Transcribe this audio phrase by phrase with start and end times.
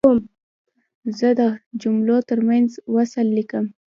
[1.17, 1.41] زه د
[1.81, 3.65] جملو ترمنځ وصل لیکم.